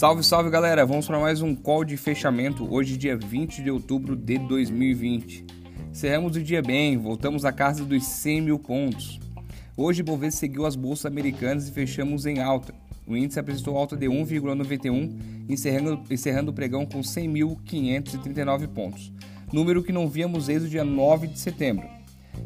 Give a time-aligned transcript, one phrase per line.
[0.00, 0.86] Salve, salve galera!
[0.86, 5.44] Vamos para mais um call de fechamento, hoje, dia 20 de outubro de 2020.
[5.90, 9.20] Encerramos o dia bem, voltamos à casa dos 100 mil pontos.
[9.76, 12.74] Hoje, Bovespa seguiu as bolsas americanas e fechamos em alta.
[13.06, 19.12] O índice apresentou alta de 1,91, encerrando, encerrando o pregão com 100.539 pontos,
[19.52, 21.86] número que não víamos desde o dia 9 de setembro.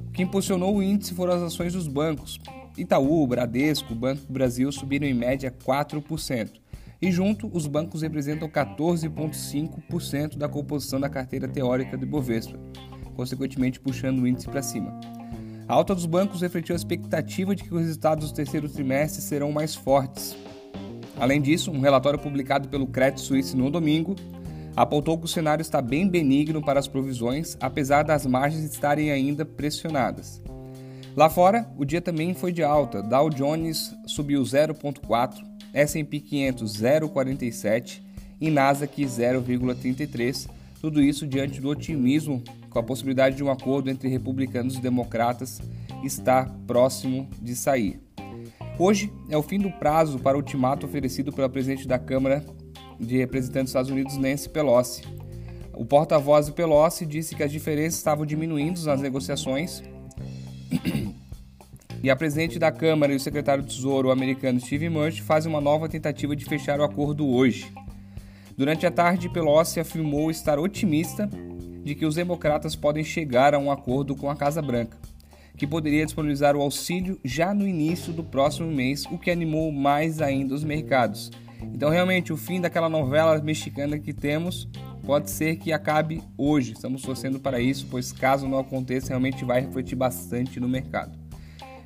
[0.08, 2.40] O que impulsionou o índice foram as ações dos bancos.
[2.76, 6.63] Itaú, Bradesco, Banco do Brasil subiram em média 4%
[7.04, 12.58] e junto os bancos representam 14,5% da composição da carteira teórica do Ibovespa,
[13.14, 14.98] consequentemente puxando o índice para cima.
[15.68, 19.52] A alta dos bancos refletiu a expectativa de que os resultados do terceiro trimestre serão
[19.52, 20.34] mais fortes.
[21.20, 24.16] Além disso, um relatório publicado pelo Credit Suisse no domingo
[24.74, 29.44] apontou que o cenário está bem benigno para as provisões, apesar das margens estarem ainda
[29.44, 30.42] pressionadas.
[31.14, 33.02] Lá fora, o dia também foi de alta.
[33.02, 38.00] Dow Jones subiu 0,4, S&P 500 0,47
[38.40, 40.48] e Nasdaq 0,33.
[40.80, 45.60] Tudo isso diante do otimismo com a possibilidade de um acordo entre republicanos e democratas
[46.04, 48.00] estar próximo de sair.
[48.78, 52.44] Hoje é o fim do prazo para o ultimato oferecido pela presidente da Câmara
[52.98, 55.02] de Representantes dos Estados Unidos, Nancy Pelosi.
[55.72, 59.82] O porta-voz de Pelosi disse que as diferenças estavam diminuindo nas negociações
[62.04, 65.60] e a presidente da Câmara e o secretário do Tesouro americano Steve Murch fazem uma
[65.60, 67.72] nova tentativa de fechar o acordo hoje.
[68.58, 71.26] Durante a tarde, Pelosi afirmou estar otimista
[71.82, 74.98] de que os democratas podem chegar a um acordo com a Casa Branca,
[75.56, 80.20] que poderia disponibilizar o auxílio já no início do próximo mês, o que animou mais
[80.20, 81.30] ainda os mercados.
[81.62, 84.68] Então, realmente, o fim daquela novela mexicana que temos
[85.06, 86.72] pode ser que acabe hoje.
[86.72, 91.23] Estamos torcendo para isso, pois caso não aconteça, realmente vai refletir bastante no mercado.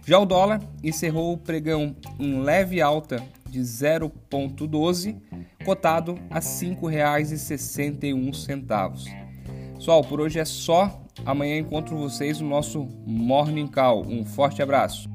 [0.08, 5.20] Já o dólar encerrou o pregão em leve alta de 0,12,
[5.66, 9.04] cotado a R$ 5,61.
[9.74, 10.98] Pessoal, por hoje é só.
[11.26, 14.06] Amanhã encontro vocês no nosso Morning Call.
[14.06, 15.10] Um forte abraço.